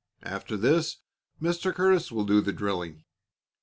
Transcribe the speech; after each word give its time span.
After 0.23 0.57
this, 0.57 0.97
Mr. 1.39 1.71
Curtis 1.71 2.11
will 2.11 2.25
do 2.25 2.41
the 2.41 2.51
drilling. 2.51 3.03